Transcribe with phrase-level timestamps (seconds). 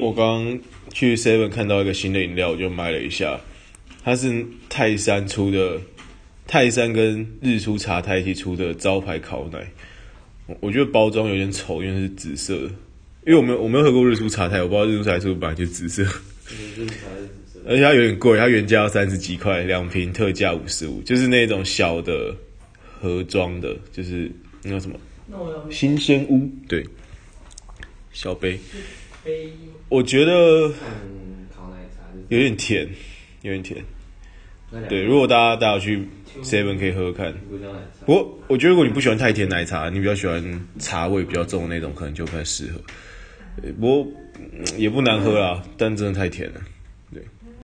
[0.00, 0.58] 我刚
[0.92, 3.40] 去 Seven 看到一个新的饮料，我就买了一下。
[4.04, 5.80] 它是泰山出的，
[6.46, 9.68] 泰山跟日出茶太一起出的招牌烤奶。
[10.60, 12.68] 我觉得包装有点丑，因为是紫色的。
[13.24, 16.04] 因为我没有我没有喝过日出茶太，我不知道日出茶太是不是本来就紫色。
[17.66, 22.34] 而且它有点贵，它原价要三十几块，两瓶特价五十五，就是那种小的
[23.00, 24.30] 盒装的，就是
[24.62, 24.98] 那叫什么？
[25.70, 26.84] 新鲜屋对，
[28.12, 28.58] 小杯。
[29.88, 30.72] 我觉得
[32.28, 32.88] 有点甜，
[33.42, 33.84] 有点甜。
[34.88, 36.08] 对，如果大家大家去
[36.42, 37.34] Seven 可以喝喝看。
[38.06, 42.80] 不过我觉得如果你不喜欢太甜奶茶，你比较喜欢茶味比较重的那种，可能就不太适合。
[43.78, 44.12] 不过
[44.78, 46.60] 也不难喝啦，但真的太甜了。